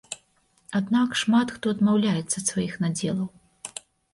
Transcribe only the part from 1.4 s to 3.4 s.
хто адмаўляецца ад сваіх надзелаў.